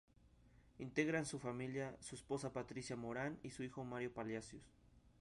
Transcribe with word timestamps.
Integran 0.79 1.27
su 1.27 1.37
familia: 1.37 1.95
Su 1.99 2.15
esposa 2.15 2.51
Patricia 2.51 2.95
Morán 2.95 3.37
y 3.43 3.51
su 3.51 3.61
hijo 3.61 3.83
Mario 3.83 4.11
Palacios. 4.11 4.63